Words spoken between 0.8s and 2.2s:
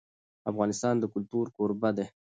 د کلتور کوربه دی.